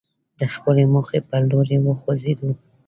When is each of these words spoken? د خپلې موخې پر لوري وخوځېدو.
د 0.39 0.41
خپلې 0.53 0.83
موخې 0.93 1.19
پر 1.29 1.41
لوري 1.49 1.77
وخوځېدو. 1.81 2.49